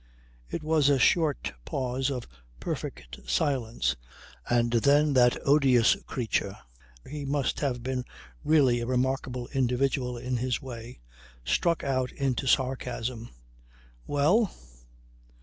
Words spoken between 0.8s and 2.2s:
a short pause